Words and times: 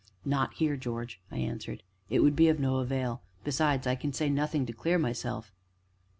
"Not 0.25 0.55
here, 0.55 0.75
George," 0.77 1.21
I 1.31 1.37
answered; 1.37 1.83
"it 2.09 2.21
would 2.21 2.35
be 2.35 2.47
of 2.49 2.59
no 2.59 2.77
avail 2.77 3.21
besides, 3.43 3.85
I 3.85 3.93
can 3.93 4.13
say 4.13 4.31
nothing 4.31 4.65
to 4.65 4.73
clear 4.73 4.97
myself." 4.97 5.51